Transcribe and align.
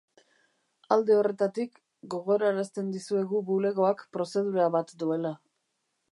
Alde 0.93 1.17
horretatik, 1.17 1.75
gogorarazten 2.13 2.89
dizuegu 2.95 3.41
bulegoak 3.51 4.01
prozedura 4.17 4.65
bat 4.77 4.95
duela. 5.05 5.35